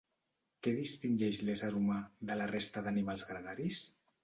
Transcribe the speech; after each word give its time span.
Què 0.67 0.71
distingeix 0.77 1.41
l'ésser 1.51 1.69
humà 1.81 1.99
de 2.31 2.39
la 2.41 2.49
resta 2.55 2.85
d'animals 2.89 3.29
gregaris? 3.31 3.87